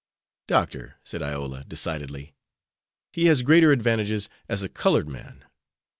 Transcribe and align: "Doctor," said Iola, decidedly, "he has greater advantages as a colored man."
"Doctor," 0.47 0.95
said 1.03 1.21
Iola, 1.21 1.63
decidedly, 1.63 2.33
"he 3.13 3.27
has 3.27 3.43
greater 3.43 3.71
advantages 3.71 4.29
as 4.49 4.63
a 4.63 4.67
colored 4.67 5.07
man." 5.07 5.45